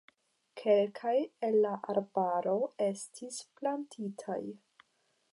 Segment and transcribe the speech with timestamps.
[0.59, 1.17] Kelkaj
[1.47, 2.55] el la arbaro
[2.85, 4.39] estis plantitaj.